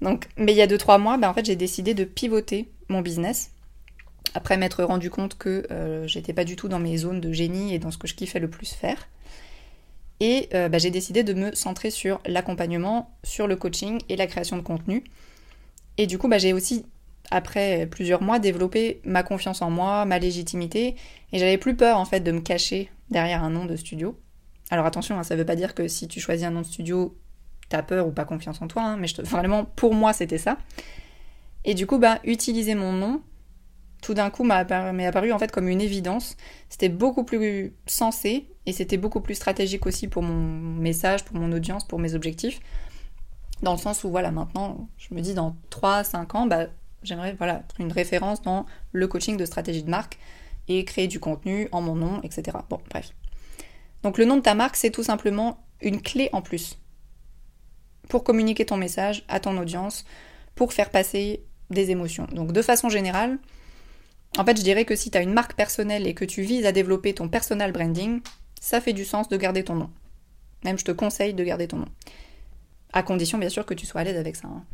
[0.00, 3.52] mais il y a 2-3 mois, ben, en fait, j'ai décidé de pivoter mon business.
[4.34, 7.74] Après m'être rendu compte que euh, j'étais pas du tout dans mes zones de génie
[7.74, 9.08] et dans ce que je kiffais le plus faire.
[10.20, 14.26] Et euh, ben, j'ai décidé de me centrer sur l'accompagnement, sur le coaching et la
[14.26, 15.04] création de contenu.
[15.96, 16.84] Et du coup, ben, j'ai aussi
[17.30, 20.96] après plusieurs mois, développer ma confiance en moi, ma légitimité,
[21.32, 24.18] et j'avais plus peur en fait de me cacher derrière un nom de studio.
[24.70, 27.16] Alors attention, hein, ça veut pas dire que si tu choisis un nom de studio,
[27.68, 30.58] t'as peur ou pas confiance en toi, hein, mais vraiment pour moi c'était ça.
[31.64, 33.20] Et du coup, bah, utiliser mon nom,
[34.02, 36.36] tout d'un coup m'est apparu, en fait comme une évidence.
[36.68, 40.34] C'était beaucoup plus sensé et c'était beaucoup plus stratégique aussi pour mon
[40.80, 42.60] message, pour mon audience, pour mes objectifs.
[43.62, 46.66] Dans le sens où voilà, maintenant, je me dis dans 3-5 ans, bah,
[47.02, 50.18] J'aimerais voilà, être une référence dans le coaching de stratégie de marque
[50.66, 52.58] et créer du contenu en mon nom, etc.
[52.68, 53.12] Bon, bref.
[54.02, 56.78] Donc le nom de ta marque, c'est tout simplement une clé en plus
[58.08, 60.04] pour communiquer ton message à ton audience,
[60.54, 62.26] pour faire passer des émotions.
[62.32, 63.38] Donc de façon générale,
[64.36, 66.66] en fait, je dirais que si tu as une marque personnelle et que tu vises
[66.66, 68.20] à développer ton personal branding,
[68.60, 69.90] ça fait du sens de garder ton nom.
[70.64, 71.88] Même je te conseille de garder ton nom.
[72.92, 74.48] À condition bien sûr que tu sois à l'aise avec ça.
[74.48, 74.64] Il hein.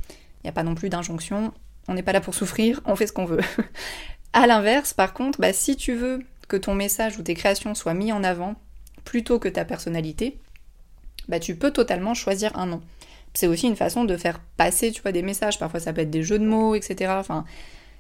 [0.45, 1.53] n'y a pas non plus d'injonction
[1.89, 3.41] on n'est pas là pour souffrir, on fait ce qu'on veut.
[4.33, 7.95] à l'inverse, par contre, bah, si tu veux que ton message ou tes créations soient
[7.95, 8.55] mis en avant
[9.05, 10.39] plutôt que ta personnalité,
[11.29, 12.83] bah, tu peux totalement choisir un nom.
[13.35, 15.59] C'est aussi une façon de faire passer, des messages.
[15.59, 17.13] Parfois, ça peut être des jeux de mots, etc.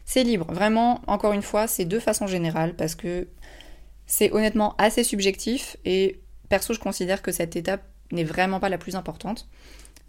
[0.04, 0.46] c'est libre.
[0.52, 3.28] Vraiment, encore une fois, c'est de façon générale parce que
[4.06, 8.78] c'est honnêtement assez subjectif et perso, je considère que cette étape n'est vraiment pas la
[8.78, 9.48] plus importante.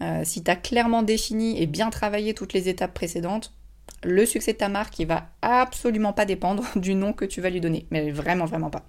[0.01, 3.53] Euh, si tu as clairement défini et bien travaillé toutes les étapes précédentes,
[4.03, 7.49] le succès de ta marque, il va absolument pas dépendre du nom que tu vas
[7.49, 7.87] lui donner.
[7.91, 8.85] Mais vraiment, vraiment pas.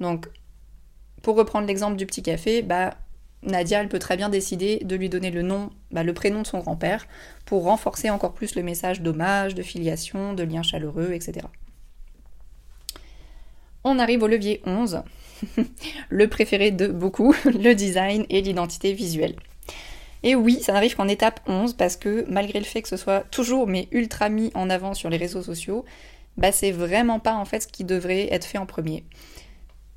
[0.00, 0.28] Donc,
[1.22, 2.94] pour reprendre l'exemple du petit café, bah,
[3.42, 6.46] Nadia, elle peut très bien décider de lui donner le nom, bah, le prénom de
[6.46, 7.06] son grand-père,
[7.44, 11.46] pour renforcer encore plus le message d'hommage, de filiation, de lien chaleureux, etc.
[13.84, 15.02] On arrive au levier 11,
[16.08, 19.36] le préféré de beaucoup, le design et l'identité visuelle.
[20.22, 23.20] Et oui, ça n'arrive qu'en étape 11 parce que malgré le fait que ce soit
[23.30, 25.84] toujours mais ultra mis en avant sur les réseaux sociaux,
[26.36, 29.04] bah c'est vraiment pas en fait ce qui devrait être fait en premier.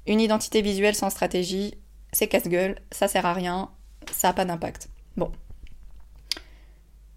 [0.05, 1.75] Une identité visuelle sans stratégie,
[2.11, 3.69] c'est casse-gueule, ça sert à rien,
[4.11, 4.89] ça n'a pas d'impact.
[5.17, 5.31] Bon.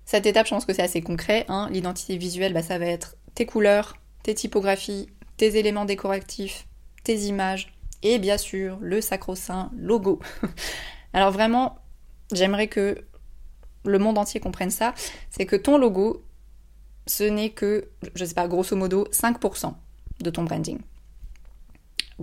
[0.05, 1.47] Cette étape, je pense que c'est assez concret.
[1.49, 1.69] Hein.
[1.71, 6.67] L'identité visuelle, bah, ça va être tes couleurs, tes typographies, tes éléments décoratifs,
[7.05, 10.21] tes images et bien sûr le sacro-saint logo.
[11.13, 11.79] Alors vraiment,
[12.33, 13.05] j'aimerais que
[13.85, 14.95] le monde entier comprenne ça,
[15.31, 16.25] c'est que ton logo,
[17.07, 19.75] ce n'est que, je sais pas, grosso modo, 5%
[20.21, 20.79] de ton branding.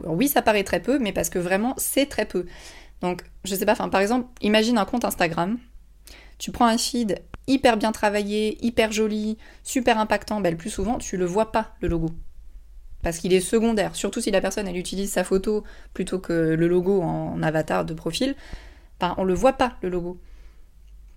[0.06, 2.46] Oui, ça paraît très peu, mais parce que vraiment, c'est très peu.
[3.02, 5.58] Donc, je sais pas, par exemple, imagine un compte Instagram,
[6.38, 10.98] tu prends un feed hyper bien travaillé, hyper joli, super impactant, ben, le plus souvent,
[10.98, 12.10] tu le vois pas, le logo.
[13.02, 16.68] Parce qu'il est secondaire, surtout si la personne, elle utilise sa photo plutôt que le
[16.68, 18.36] logo en avatar de profil,
[19.02, 20.20] on on le voit pas, le logo.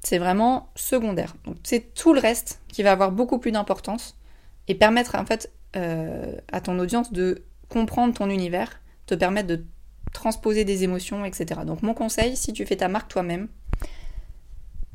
[0.01, 1.35] C'est vraiment secondaire.
[1.45, 4.17] Donc c'est tout le reste qui va avoir beaucoup plus d'importance
[4.69, 9.65] et permettre en fait euh, à ton audience de comprendre ton univers, te permettre de
[10.13, 11.63] transposer des émotions, etc.
[11.65, 13.49] Donc mon conseil, si tu fais ta marque toi-même,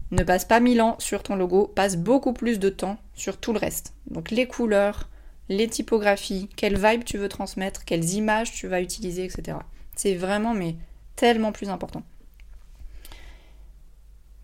[0.10, 3.52] Ne passe pas mille ans sur ton logo, passe beaucoup plus de temps sur tout
[3.52, 3.94] le reste.
[4.10, 5.10] Donc les couleurs,
[5.50, 9.58] les typographies, quelle vibe tu veux transmettre, quelles images tu vas utiliser, etc.
[9.98, 10.76] C'est vraiment mais
[11.18, 12.04] tellement plus important.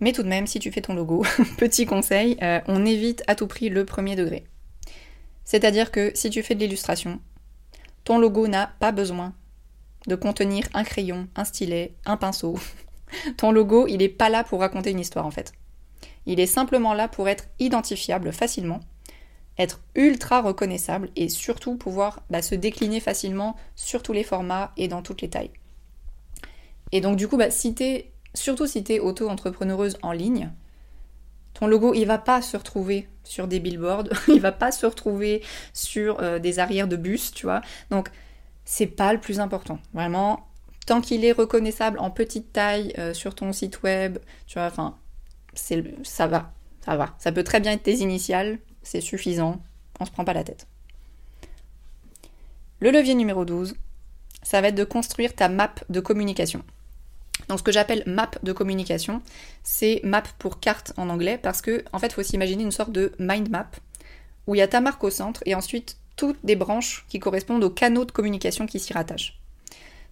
[0.01, 1.23] Mais tout de même, si tu fais ton logo,
[1.57, 4.43] petit conseil, euh, on évite à tout prix le premier degré.
[5.45, 7.21] C'est-à-dire que si tu fais de l'illustration,
[8.03, 9.33] ton logo n'a pas besoin
[10.07, 12.57] de contenir un crayon, un stylet, un pinceau.
[13.37, 15.53] ton logo, il n'est pas là pour raconter une histoire en fait.
[16.25, 18.79] Il est simplement là pour être identifiable facilement,
[19.57, 24.87] être ultra reconnaissable et surtout pouvoir bah, se décliner facilement sur tous les formats et
[24.87, 25.51] dans toutes les tailles.
[26.91, 27.75] Et donc du coup, bah, si
[28.33, 30.51] surtout si tu es auto-entrepreneureuse en ligne,
[31.53, 35.43] ton logo, il va pas se retrouver sur des billboards, il va pas se retrouver
[35.73, 37.61] sur euh, des arrières de bus, tu vois.
[37.89, 38.09] Donc,
[38.65, 39.79] c'est pas le plus important.
[39.93, 40.47] Vraiment,
[40.85, 44.97] tant qu'il est reconnaissable en petite taille euh, sur ton site web, tu vois, enfin,
[45.53, 46.53] ça va,
[46.85, 47.15] ça va.
[47.19, 49.61] Ça peut très bien être tes initiales, c'est suffisant,
[49.99, 50.67] on se prend pas la tête.
[52.79, 53.75] Le levier numéro 12,
[54.41, 56.63] ça va être de construire ta map de communication.
[57.49, 59.21] Donc ce que j'appelle map de communication,
[59.63, 62.91] c'est map pour carte en anglais parce que en fait, il faut s'imaginer une sorte
[62.91, 63.69] de mind map
[64.47, 67.63] où il y a ta marque au centre et ensuite toutes des branches qui correspondent
[67.63, 69.39] aux canaux de communication qui s'y rattachent.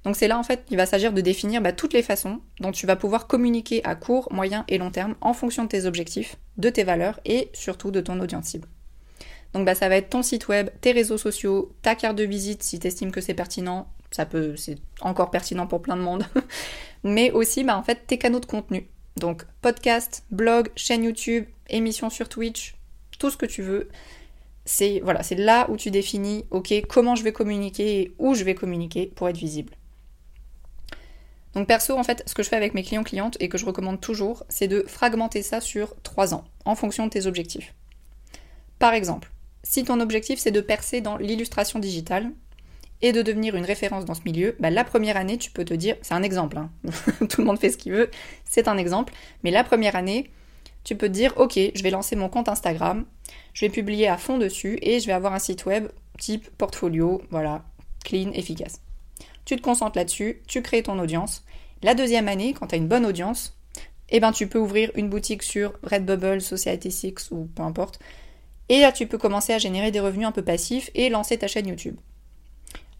[0.03, 2.71] Donc c'est là en fait qu'il va s'agir de définir bah, toutes les façons dont
[2.71, 6.37] tu vas pouvoir communiquer à court, moyen et long terme en fonction de tes objectifs,
[6.57, 8.67] de tes valeurs et surtout de ton audience cible.
[9.53, 12.63] Donc bah, ça va être ton site web, tes réseaux sociaux, ta carte de visite
[12.63, 16.25] si tu estimes que c'est pertinent, ça peut, c'est encore pertinent pour plein de monde,
[17.03, 18.87] mais aussi bah, en fait tes canaux de contenu.
[19.17, 22.75] Donc podcast, blog, chaîne YouTube, émissions sur Twitch,
[23.19, 23.89] tout ce que tu veux.
[24.65, 28.43] C'est voilà, c'est là où tu définis OK, comment je vais communiquer et où je
[28.43, 29.73] vais communiquer pour être visible.
[31.53, 33.65] Donc perso, en fait, ce que je fais avec mes clients clientes et que je
[33.65, 37.73] recommande toujours, c'est de fragmenter ça sur trois ans, en fonction de tes objectifs.
[38.79, 39.31] Par exemple,
[39.63, 42.31] si ton objectif c'est de percer dans l'illustration digitale
[43.01, 45.73] et de devenir une référence dans ce milieu, bah, la première année, tu peux te
[45.73, 46.69] dire, c'est un exemple, hein.
[47.29, 48.09] tout le monde fait ce qu'il veut,
[48.45, 50.29] c'est un exemple, mais la première année,
[50.83, 53.05] tu peux te dire, ok, je vais lancer mon compte Instagram,
[53.53, 55.87] je vais publier à fond dessus et je vais avoir un site web
[56.19, 57.63] type portfolio, voilà,
[58.03, 58.81] clean, efficace.
[59.45, 61.43] Tu te concentres là-dessus, tu crées ton audience.
[61.83, 63.57] La deuxième année, quand tu as une bonne audience,
[64.09, 67.99] eh ben, tu peux ouvrir une boutique sur Redbubble, Society6 ou peu importe.
[68.69, 71.47] Et là, tu peux commencer à générer des revenus un peu passifs et lancer ta
[71.47, 71.95] chaîne YouTube.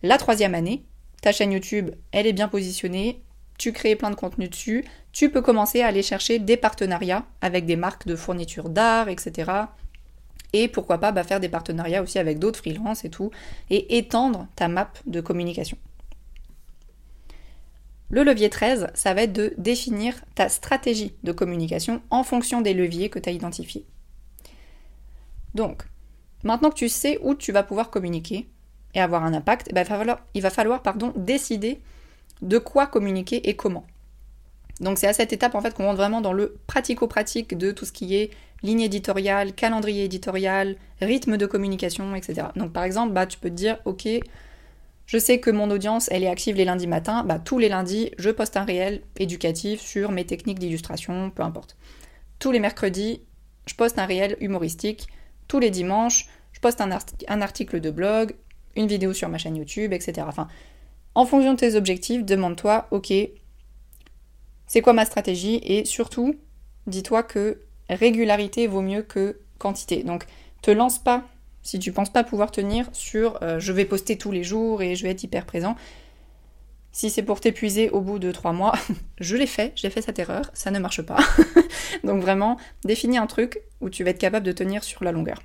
[0.04, 0.84] La troisième année,
[1.22, 3.22] ta chaîne YouTube, elle est bien positionnée,
[3.60, 7.68] tu crées plein de contenu dessus, tu peux commencer à aller chercher des partenariats avec
[7.68, 9.52] des marques de fourniture d'art, etc.
[10.54, 13.30] Et pourquoi pas bah, faire des partenariats aussi avec d'autres freelances et tout,
[13.70, 15.78] et étendre ta map de communication.
[18.10, 22.74] Le levier 13, ça va être de définir ta stratégie de communication en fonction des
[22.74, 23.86] leviers que tu as identifiés.
[25.54, 25.84] Donc,
[26.44, 28.50] maintenant que tu sais où tu vas pouvoir communiquer
[28.94, 29.86] et avoir un impact, eh ben,
[30.34, 31.82] il va falloir, pardon, décider
[32.42, 33.86] de quoi communiquer et comment.
[34.80, 37.86] Donc c'est à cette étape en fait qu'on rentre vraiment dans le pratico-pratique de tout
[37.86, 38.32] ce qui est
[38.64, 42.48] ligne éditoriale, calendrier éditorial, rythme de communication, etc.
[42.56, 44.08] Donc par exemple, bah, tu peux te dire, ok,
[45.06, 47.24] je sais que mon audience, elle est active les lundis matins.
[47.24, 51.76] Bah, tous les lundis, je poste un réel éducatif sur mes techniques d'illustration, peu importe.
[52.40, 53.22] Tous les mercredis,
[53.68, 55.08] je poste un réel humoristique.
[55.48, 56.90] Tous les dimanches, je poste un,
[57.28, 58.36] un article de blog,
[58.76, 60.28] une vidéo sur ma chaîne YouTube, etc.
[61.16, 63.14] En fonction de tes objectifs, demande-toi, ok,
[64.68, 66.36] c'est quoi ma stratégie Et surtout,
[66.88, 70.04] dis-toi que régularité vaut mieux que quantité.
[70.04, 70.26] Donc,
[70.62, 71.26] te lance pas
[71.64, 74.96] si tu penses pas pouvoir tenir sur euh, je vais poster tous les jours et
[74.96, 75.76] je vais être hyper présent,
[76.92, 78.74] si c'est pour t'épuiser au bout de trois mois,
[79.20, 81.20] je l'ai fait, j'ai fait cette erreur, ça ne marche pas.
[82.04, 85.42] Donc vraiment, définis un truc où tu vas être capable de tenir sur la longueur.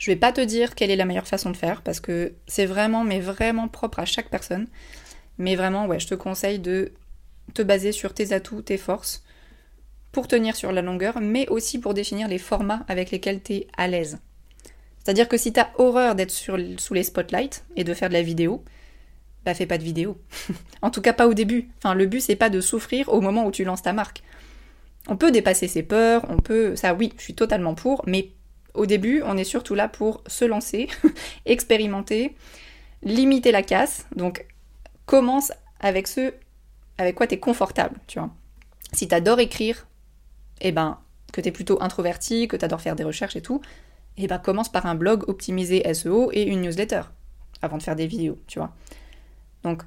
[0.00, 2.64] Je vais pas te dire quelle est la meilleure façon de faire parce que c'est
[2.64, 4.66] vraiment, mais vraiment propre à chaque personne.
[5.36, 6.92] Mais vraiment, ouais, je te conseille de
[7.52, 9.22] te baser sur tes atouts, tes forces
[10.10, 13.66] pour tenir sur la longueur, mais aussi pour définir les formats avec lesquels tu es
[13.76, 14.18] à l'aise.
[15.04, 18.64] C'est-à-dire que si t'as horreur d'être sous les spotlights et de faire de la vidéo,
[19.44, 20.18] bah fais pas de vidéo.
[20.82, 21.68] en tout cas pas au début.
[21.76, 24.22] Enfin, le but c'est pas de souffrir au moment où tu lances ta marque.
[25.08, 26.74] On peut dépasser ses peurs, on peut.
[26.74, 28.30] Ça oui, je suis totalement pour, mais
[28.74, 30.88] au début, on est surtout là pour se lancer,
[31.46, 32.36] expérimenter,
[33.02, 34.06] limiter la casse.
[34.14, 34.46] Donc
[35.06, 36.32] commence avec ce
[36.98, 38.30] avec quoi tu es confortable, tu vois.
[38.92, 39.86] Si t'adores écrire,
[40.60, 40.98] eh ben,
[41.32, 43.60] que t'es plutôt introverti, que t'adores faire des recherches et tout,
[44.16, 47.02] et eh ben commence par un blog optimisé SEO et une newsletter
[47.62, 48.74] avant de faire des vidéos, tu vois.
[49.62, 49.82] Donc,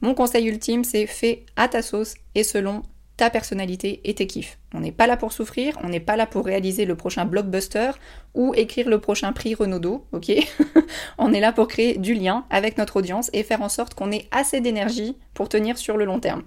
[0.00, 2.82] mon conseil ultime, c'est fais à ta sauce et selon
[3.30, 4.58] personnalité et tes kiffs.
[4.74, 7.92] On n'est pas là pour souffrir, on n'est pas là pour réaliser le prochain blockbuster
[8.34, 10.32] ou écrire le prochain prix Renaudot, ok
[11.18, 14.12] On est là pour créer du lien avec notre audience et faire en sorte qu'on
[14.12, 16.42] ait assez d'énergie pour tenir sur le long terme.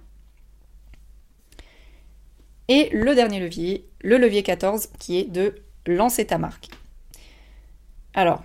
[2.67, 6.69] Et le dernier levier, le levier 14, qui est de lancer ta marque.
[8.13, 8.43] Alors,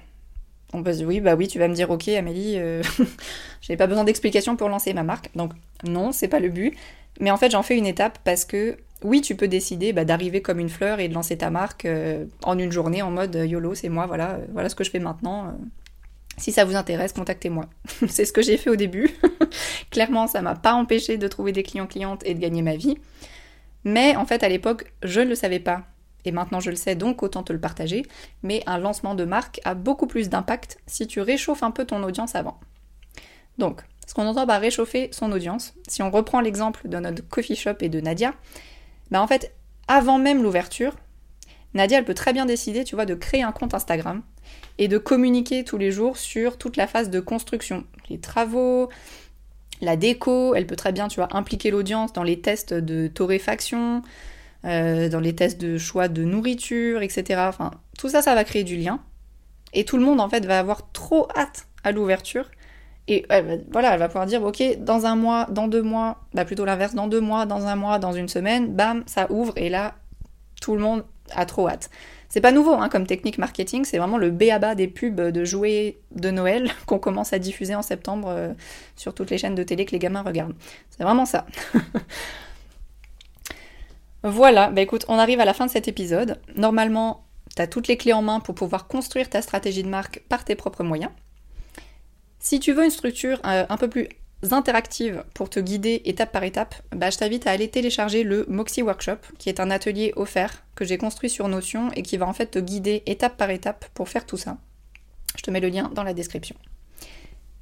[0.72, 2.82] on peut se dire, oui, bah oui, tu vas me dire, ok, Amélie, euh,
[3.60, 5.30] j'ai pas besoin d'explication pour lancer ma marque.
[5.34, 5.52] Donc,
[5.84, 6.76] non, c'est pas le but.
[7.20, 10.42] Mais en fait, j'en fais une étape parce que, oui, tu peux décider bah, d'arriver
[10.42, 13.74] comme une fleur et de lancer ta marque euh, en une journée en mode YOLO,
[13.74, 15.54] c'est moi, voilà, euh, voilà ce que je fais maintenant.
[16.36, 17.66] Si ça vous intéresse, contactez-moi.
[18.08, 19.10] c'est ce que j'ai fait au début.
[19.90, 22.96] Clairement, ça m'a pas empêché de trouver des clients-clientes et de gagner ma vie.
[23.84, 25.84] Mais en fait, à l'époque, je ne le savais pas.
[26.24, 28.04] Et maintenant je le sais, donc autant te le partager.
[28.42, 32.02] Mais un lancement de marque a beaucoup plus d'impact si tu réchauffes un peu ton
[32.02, 32.58] audience avant.
[33.58, 37.56] Donc, ce qu'on entend par réchauffer son audience, si on reprend l'exemple de notre coffee
[37.56, 38.34] shop et de Nadia,
[39.10, 39.54] bah en fait,
[39.86, 40.96] avant même l'ouverture,
[41.74, 44.22] Nadia, elle peut très bien décider, tu vois, de créer un compte Instagram
[44.78, 48.88] et de communiquer tous les jours sur toute la phase de construction, les travaux,
[49.80, 54.02] la déco, elle peut très bien, tu vois, impliquer l'audience dans les tests de torréfaction,
[54.64, 57.42] euh, dans les tests de choix de nourriture, etc.
[57.48, 59.00] Enfin, tout ça, ça va créer du lien.
[59.72, 62.50] Et tout le monde, en fait, va avoir trop hâte à l'ouverture.
[63.08, 63.26] Et
[63.72, 66.94] voilà, elle va pouvoir dire, ok, dans un mois, dans deux mois, bah plutôt l'inverse,
[66.94, 69.52] dans deux mois, dans un mois, dans une semaine, bam, ça ouvre.
[69.56, 69.94] Et là,
[70.60, 71.90] tout le monde a trop hâte.
[72.28, 75.98] C'est pas nouveau hein, comme technique marketing, c'est vraiment le béaba des pubs de jouets
[76.14, 78.52] de Noël qu'on commence à diffuser en septembre euh,
[78.94, 80.54] sur toutes les chaînes de télé que les gamins regardent.
[80.90, 81.46] C'est vraiment ça.
[84.22, 86.40] voilà, bah écoute, on arrive à la fin de cet épisode.
[86.54, 87.24] Normalement,
[87.56, 90.44] tu as toutes les clés en main pour pouvoir construire ta stratégie de marque par
[90.44, 91.10] tes propres moyens.
[92.38, 94.08] Si tu veux une structure euh, un peu plus
[94.50, 98.82] interactives pour te guider étape par étape, bah, je t'invite à aller télécharger le Moxie
[98.82, 102.32] Workshop, qui est un atelier offert que j'ai construit sur Notion et qui va en
[102.32, 104.56] fait te guider étape par étape pour faire tout ça.
[105.36, 106.56] Je te mets le lien dans la description.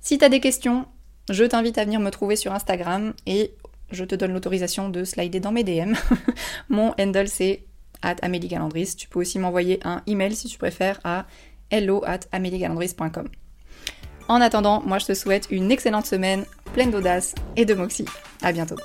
[0.00, 0.86] Si tu as des questions,
[1.28, 3.54] je t'invite à venir me trouver sur Instagram et
[3.90, 5.94] je te donne l'autorisation de slider dans mes DM.
[6.68, 7.64] Mon handle c'est
[8.02, 8.94] at Amélie Galandris.
[8.96, 11.26] Tu peux aussi m'envoyer un email si tu préfères à
[11.70, 12.20] hello at.
[14.28, 18.06] En attendant, moi je te souhaite une excellente semaine pleine d'audace et de moxie.
[18.42, 18.76] À bientôt.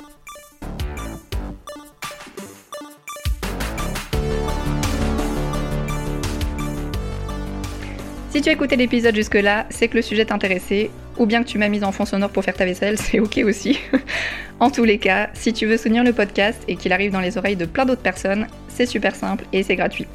[8.33, 11.59] Si tu as écouté l'épisode jusque-là, c'est que le sujet t'intéressait, ou bien que tu
[11.59, 13.77] m'as mis en fond sonore pour faire ta vaisselle, c'est ok aussi.
[14.59, 17.37] en tous les cas, si tu veux soutenir le podcast et qu'il arrive dans les
[17.37, 20.07] oreilles de plein d'autres personnes, c'est super simple et c'est gratuit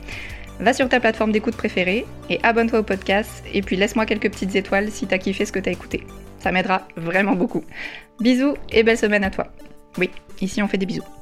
[0.59, 4.57] va sur ta plateforme d'écoute préférée et abonne-toi au podcast et puis laisse-moi quelques petites
[4.57, 6.05] étoiles si t'as kiffé ce que t'as écouté.
[6.41, 7.63] Ça m'aidera vraiment beaucoup.
[8.19, 9.47] Bisous et belle semaine à toi.
[9.99, 11.18] Oui, ici on fait des bisous.